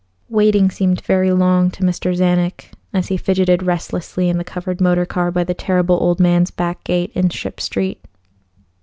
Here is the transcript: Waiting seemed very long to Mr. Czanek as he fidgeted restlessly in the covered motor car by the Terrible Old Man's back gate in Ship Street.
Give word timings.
Waiting 0.29 0.71
seemed 0.71 1.01
very 1.01 1.31
long 1.31 1.69
to 1.69 1.83
Mr. 1.83 2.11
Czanek 2.17 2.71
as 2.91 3.09
he 3.09 3.17
fidgeted 3.17 3.61
restlessly 3.61 4.29
in 4.29 4.39
the 4.39 4.43
covered 4.43 4.81
motor 4.81 5.05
car 5.05 5.29
by 5.29 5.43
the 5.43 5.53
Terrible 5.53 5.99
Old 6.01 6.19
Man's 6.19 6.49
back 6.49 6.83
gate 6.83 7.11
in 7.13 7.29
Ship 7.29 7.59
Street. 7.59 8.03